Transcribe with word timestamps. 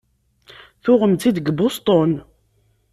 Tuɣem-tt-id 0.83 1.35
deg 1.37 1.47
Boston? 1.57 2.11